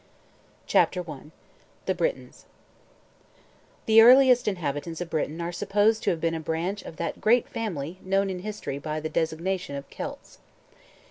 CHAPTER 0.65 1.07
I 1.07 1.25
THE 1.85 1.93
BRITONS 1.93 2.45
The 3.85 4.01
earliest 4.01 4.47
inhabitants 4.47 4.99
of 4.99 5.11
Britain 5.11 5.39
are 5.41 5.51
supposed 5.51 6.01
to 6.01 6.09
have 6.09 6.19
been 6.19 6.33
a 6.33 6.39
branch 6.39 6.81
of 6.81 6.95
that 6.95 7.21
great 7.21 7.47
family 7.47 7.99
known 8.01 8.27
in 8.27 8.39
history 8.39 8.79
by 8.79 8.99
the 8.99 9.09
designation 9.09 9.75
of 9.75 9.87
Celts. 9.91 10.39